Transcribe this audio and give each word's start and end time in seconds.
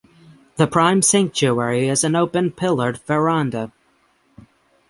The 0.55 0.65
prime 0.65 1.03
sanctuary 1.03 1.87
is 1.87 2.03
an 2.03 2.15
open 2.15 2.53
pillared 2.53 2.97
veranda. 3.05 3.71